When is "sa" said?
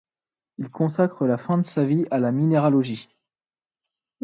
1.63-1.85